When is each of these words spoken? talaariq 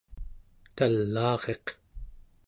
talaariq 0.75 1.65